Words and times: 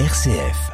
RCF. 0.00 0.72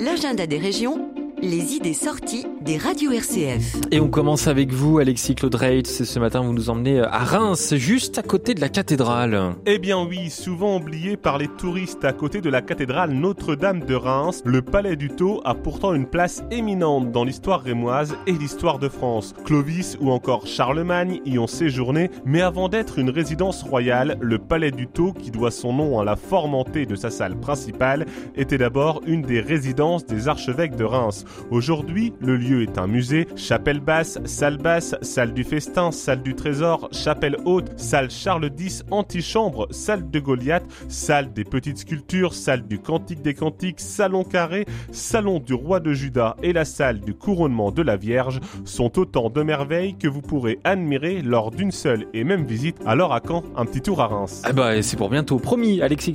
L'agenda 0.00 0.46
des 0.46 0.56
régions 0.56 1.10
les 1.42 1.74
idées 1.74 1.92
sorties 1.92 2.46
des 2.64 2.78
radios 2.78 3.12
RCF. 3.12 3.76
Et 3.90 4.00
on 4.00 4.08
commence 4.08 4.48
avec 4.48 4.72
vous, 4.72 4.98
Alexis 4.98 5.34
Claude 5.34 5.54
Reitz. 5.54 6.02
Ce 6.02 6.18
matin, 6.18 6.40
vous 6.40 6.54
nous 6.54 6.70
emmenez 6.70 7.00
à 7.00 7.18
Reims, 7.18 7.74
juste 7.76 8.16
à 8.16 8.22
côté 8.22 8.54
de 8.54 8.60
la 8.62 8.70
cathédrale. 8.70 9.54
Eh 9.66 9.78
bien 9.78 10.02
oui, 10.02 10.30
souvent 10.30 10.78
oublié 10.78 11.18
par 11.18 11.36
les 11.36 11.48
touristes 11.48 12.04
à 12.06 12.14
côté 12.14 12.40
de 12.40 12.48
la 12.48 12.62
cathédrale 12.62 13.12
Notre-Dame 13.12 13.80
de 13.80 13.94
Reims, 13.94 14.42
le 14.46 14.62
palais 14.62 14.96
du 14.96 15.10
Tau 15.10 15.42
a 15.44 15.54
pourtant 15.54 15.92
une 15.92 16.06
place 16.06 16.42
éminente 16.50 17.12
dans 17.12 17.24
l'histoire 17.24 17.60
rémoise 17.60 18.16
et 18.26 18.32
l'histoire 18.32 18.78
de 18.78 18.88
France. 18.88 19.34
Clovis 19.44 19.98
ou 20.00 20.10
encore 20.10 20.46
Charlemagne 20.46 21.20
y 21.26 21.38
ont 21.38 21.46
séjourné, 21.46 22.10
mais 22.24 22.40
avant 22.40 22.70
d'être 22.70 22.98
une 22.98 23.10
résidence 23.10 23.62
royale, 23.62 24.16
le 24.20 24.38
palais 24.38 24.70
du 24.70 24.86
Tau, 24.86 25.12
qui 25.12 25.30
doit 25.30 25.50
son 25.50 25.74
nom 25.74 26.00
à 26.00 26.04
la 26.04 26.16
formentée 26.16 26.86
de 26.86 26.96
sa 26.96 27.10
salle 27.10 27.38
principale, 27.38 28.06
était 28.36 28.58
d'abord 28.58 29.02
une 29.06 29.22
des 29.22 29.40
résidences 29.40 30.06
des 30.06 30.28
archevêques 30.28 30.76
de 30.76 30.84
Reims. 30.84 31.26
Aujourd'hui, 31.50 32.14
le 32.20 32.36
lieu 32.36 32.53
est 32.62 32.78
un 32.78 32.86
musée, 32.86 33.26
chapelle 33.36 33.80
basse, 33.80 34.18
salle 34.24 34.58
basse, 34.58 34.94
salle 35.02 35.34
du 35.34 35.44
festin, 35.44 35.90
salle 35.90 36.22
du 36.22 36.34
trésor, 36.34 36.88
chapelle 36.92 37.36
haute, 37.44 37.70
salle 37.76 38.10
Charles 38.10 38.50
X, 38.58 38.84
antichambre, 38.90 39.66
salle 39.70 40.10
de 40.10 40.20
Goliath, 40.20 40.64
salle 40.88 41.32
des 41.32 41.44
petites 41.44 41.78
sculptures, 41.78 42.34
salle 42.34 42.66
du 42.66 42.78
cantique 42.78 43.22
des 43.22 43.34
cantiques, 43.34 43.80
salon 43.80 44.24
carré, 44.24 44.66
salon 44.92 45.40
du 45.40 45.54
roi 45.54 45.80
de 45.80 45.92
Juda 45.92 46.36
et 46.42 46.52
la 46.52 46.64
salle 46.64 47.00
du 47.00 47.14
couronnement 47.14 47.70
de 47.70 47.82
la 47.82 47.96
Vierge 47.96 48.40
sont 48.64 48.98
autant 48.98 49.30
de 49.30 49.42
merveilles 49.42 49.96
que 49.96 50.08
vous 50.08 50.22
pourrez 50.22 50.58
admirer 50.64 51.22
lors 51.22 51.50
d'une 51.50 51.72
seule 51.72 52.06
et 52.14 52.24
même 52.24 52.44
visite. 52.44 52.76
Alors 52.86 53.12
à 53.12 53.20
quand 53.20 53.44
un 53.56 53.64
petit 53.64 53.80
tour 53.80 54.00
à 54.00 54.06
Reims? 54.06 54.42
Ah 54.44 54.52
bah 54.52 54.80
c'est 54.82 54.96
pour 54.96 55.10
bientôt, 55.10 55.38
promis 55.38 55.82
Alexis 55.82 56.14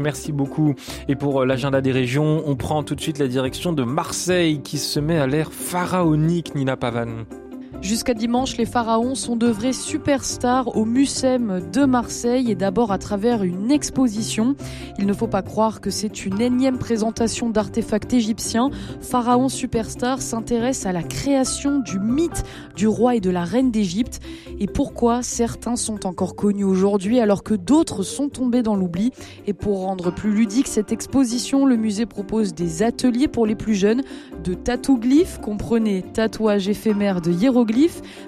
merci 0.00 0.32
beaucoup. 0.32 0.74
Et 1.08 1.16
pour 1.16 1.40
euh, 1.40 1.46
l'agenda 1.46 1.80
des 1.80 1.92
régions, 1.92 2.42
on 2.46 2.56
prend 2.56 2.82
tout 2.82 2.94
de 2.94 3.00
suite 3.00 3.18
la 3.18 3.28
direction 3.28 3.72
de 3.72 3.82
Marseille 3.82 4.60
qui 4.62 4.78
se 4.78 5.00
met 5.00 5.18
à 5.18 5.26
l'air 5.26 5.52
pharaonique, 5.80 6.54
Nina 6.54 6.76
Pavan. 6.76 7.39
Jusqu'à 7.80 8.12
dimanche, 8.12 8.58
les 8.58 8.66
pharaons 8.66 9.14
sont 9.14 9.36
de 9.36 9.46
vrais 9.46 9.72
superstars 9.72 10.76
au 10.76 10.84
Mucem 10.84 11.62
de 11.72 11.86
Marseille 11.86 12.50
et 12.50 12.54
d'abord 12.54 12.92
à 12.92 12.98
travers 12.98 13.42
une 13.42 13.70
exposition. 13.70 14.54
Il 14.98 15.06
ne 15.06 15.14
faut 15.14 15.28
pas 15.28 15.40
croire 15.40 15.80
que 15.80 15.88
c'est 15.88 16.26
une 16.26 16.42
énième 16.42 16.76
présentation 16.76 17.48
d'artefacts 17.48 18.12
égyptiens. 18.12 18.70
Pharaon 19.00 19.48
Superstar 19.48 20.20
s'intéresse 20.20 20.84
à 20.84 20.92
la 20.92 21.02
création 21.02 21.78
du 21.78 21.98
mythe 21.98 22.44
du 22.76 22.86
roi 22.86 23.14
et 23.14 23.20
de 23.20 23.30
la 23.30 23.44
reine 23.44 23.70
d'Égypte 23.70 24.20
et 24.58 24.66
pourquoi 24.66 25.22
certains 25.22 25.76
sont 25.76 26.06
encore 26.06 26.36
connus 26.36 26.64
aujourd'hui 26.64 27.18
alors 27.18 27.42
que 27.42 27.54
d'autres 27.54 28.02
sont 28.02 28.28
tombés 28.28 28.62
dans 28.62 28.76
l'oubli? 28.76 29.10
Et 29.46 29.54
pour 29.54 29.80
rendre 29.80 30.12
plus 30.12 30.32
ludique 30.32 30.66
cette 30.66 30.92
exposition, 30.92 31.64
le 31.64 31.76
musée 31.76 32.04
propose 32.04 32.52
des 32.52 32.82
ateliers 32.82 33.28
pour 33.28 33.46
les 33.46 33.54
plus 33.54 33.74
jeunes 33.74 34.02
de 34.44 34.52
tatouaglyphes, 34.52 35.40
comprenez 35.40 36.02
tatouage 36.02 36.68
éphémère 36.68 37.22
de 37.22 37.30
hiéroglyphes 37.30 37.59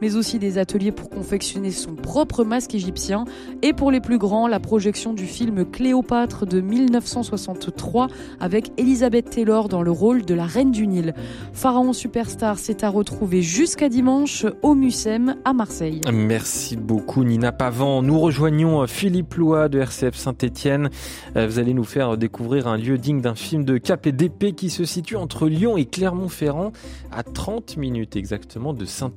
mais 0.00 0.16
aussi 0.16 0.38
des 0.38 0.58
ateliers 0.58 0.92
pour 0.92 1.10
confectionner 1.10 1.70
son 1.70 1.94
propre 1.94 2.44
masque 2.44 2.74
égyptien. 2.74 3.24
Et 3.62 3.72
pour 3.72 3.90
les 3.90 4.00
plus 4.00 4.18
grands, 4.18 4.48
la 4.48 4.60
projection 4.60 5.12
du 5.12 5.26
film 5.26 5.64
Cléopâtre 5.64 6.46
de 6.46 6.60
1963 6.60 8.08
avec 8.40 8.72
Elizabeth 8.78 9.30
Taylor 9.30 9.68
dans 9.68 9.82
le 9.82 9.90
rôle 9.90 10.24
de 10.24 10.34
la 10.34 10.44
reine 10.46 10.70
du 10.70 10.86
Nil. 10.86 11.14
Pharaon 11.52 11.92
Superstar, 11.92 12.58
c'est 12.58 12.84
à 12.84 12.88
retrouver 12.88 13.42
jusqu'à 13.42 13.88
dimanche 13.88 14.46
au 14.62 14.74
Mucem 14.74 15.36
à 15.44 15.52
Marseille. 15.52 16.00
Merci 16.12 16.76
beaucoup 16.76 17.24
Nina 17.24 17.52
Pavan. 17.52 18.02
Nous 18.02 18.18
rejoignons 18.18 18.82
euh, 18.82 18.86
Philippe 18.86 19.34
Lois 19.34 19.68
de 19.68 19.78
RCF 19.78 20.14
Saint-Étienne. 20.14 20.90
Euh, 21.36 21.46
vous 21.46 21.58
allez 21.58 21.74
nous 21.74 21.84
faire 21.84 22.16
découvrir 22.16 22.68
un 22.68 22.76
lieu 22.76 22.98
digne 22.98 23.20
d'un 23.20 23.34
film 23.34 23.64
de 23.64 23.78
cap 23.78 24.06
et 24.06 24.12
d'épée 24.12 24.52
qui 24.52 24.70
se 24.70 24.84
situe 24.84 25.16
entre 25.16 25.48
Lyon 25.48 25.76
et 25.76 25.86
Clermont-Ferrand 25.86 26.72
à 27.12 27.22
30 27.22 27.76
minutes 27.76 28.16
exactement 28.16 28.72
de 28.72 28.84
Saint-Étienne. 28.84 29.15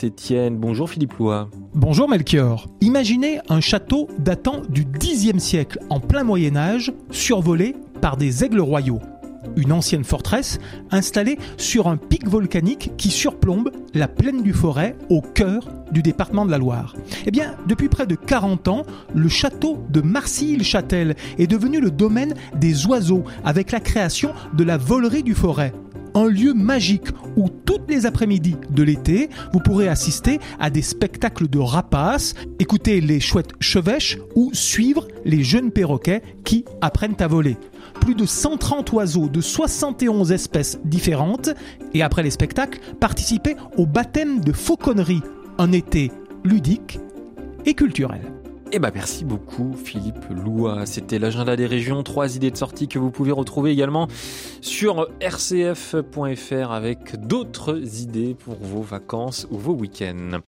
Bonjour 0.52 0.90
Philippe 0.90 1.14
Lois. 1.20 1.50
Bonjour 1.74 2.08
Melchior. 2.08 2.68
Imaginez 2.80 3.40
un 3.50 3.60
château 3.60 4.08
datant 4.18 4.62
du 4.70 4.86
Xe 4.86 5.38
siècle, 5.40 5.80
en 5.90 6.00
plein 6.00 6.24
Moyen 6.24 6.56
Âge, 6.56 6.94
survolé 7.12 7.76
par 8.00 8.16
des 8.16 8.46
aigles 8.46 8.62
royaux. 8.62 9.00
Une 9.58 9.74
ancienne 9.74 10.06
forteresse 10.06 10.60
installée 10.92 11.38
sur 11.58 11.88
un 11.88 11.98
pic 11.98 12.28
volcanique 12.28 12.92
qui 12.98 13.10
surplombe 13.10 13.72
la 13.94 14.08
plaine 14.08 14.42
du 14.42 14.54
Forêt 14.54 14.96
au 15.10 15.22
cœur 15.22 15.68
du 15.92 16.02
département 16.02 16.46
de 16.46 16.52
la 16.52 16.60
Loire. 16.60 16.96
Eh 17.26 17.32
bien, 17.32 17.56
depuis 17.68 17.90
près 17.90 18.08
de 18.08 18.16
40 18.16 18.68
ans, 18.70 18.84
le 19.14 19.28
château 19.28 19.80
de 19.90 20.00
Marcilly-le-Châtel 20.00 21.16
est 21.38 21.48
devenu 21.48 21.82
le 21.82 21.92
domaine 21.92 22.36
des 22.56 22.86
oiseaux 22.86 23.24
avec 23.44 23.72
la 23.72 23.82
création 23.82 24.32
de 24.54 24.64
la 24.64 24.78
volerie 24.78 25.24
du 25.24 25.34
Forêt 25.34 25.74
un 26.16 26.28
lieu 26.28 26.54
magique 26.54 27.08
où 27.36 27.50
les 27.90 28.06
après-midi 28.06 28.56
de 28.70 28.84
l'été, 28.84 29.30
vous 29.52 29.60
pourrez 29.60 29.88
assister 29.88 30.40
à 30.60 30.70
des 30.70 30.82
spectacles 30.82 31.48
de 31.48 31.60
rapaces, 31.60 32.36
écouter 32.60 33.02
les 33.02 33.20
chouettes 33.20 33.54
chevêches 33.60 34.18
ou 34.36 34.52
suivre 34.54 35.08
les 35.26 35.44
jeunes 35.44 35.72
perroquets 35.72 36.22
qui 36.46 36.66
apprennent 36.82 37.18
à 37.20 37.28
voler. 37.28 37.58
Plus 38.00 38.16
de 38.16 38.26
130 38.26 38.92
oiseaux 38.94 39.28
de 39.28 39.42
71 39.42 40.32
espèces 40.32 40.80
différentes 40.86 41.50
et 41.94 42.02
après 42.02 42.24
les 42.24 42.32
spectacles, 42.32 42.80
participer 43.00 43.56
au 43.78 43.86
baptême 43.86 44.40
de 44.42 44.54
fauconnerie, 44.54 45.22
un 45.58 45.72
été 45.72 46.12
ludique 46.44 47.00
et 47.66 47.74
culturel. 47.74 48.39
Eh 48.72 48.78
ben 48.78 48.92
merci 48.94 49.26
beaucoup 49.26 49.74
Philippe 49.74 50.26
Loua. 50.30 50.86
C'était 50.86 51.18
l'agenda 51.18 51.56
des 51.56 51.66
régions, 51.66 52.04
trois 52.04 52.36
idées 52.36 52.52
de 52.52 52.58
sortie 52.58 52.88
que 52.88 53.00
vous 53.00 53.10
pouvez 53.10 53.32
retrouver 53.32 53.72
également 53.72 54.08
sur 54.62 55.08
rcf.fr 55.22 56.72
avec 56.72 57.20
d'autres 57.20 57.82
idées 58.02 58.36
pour 58.36 58.58
vos 58.62 58.82
vacances 58.82 59.48
ou 59.50 59.58
vos 59.58 59.74
week-ends. 59.74 60.42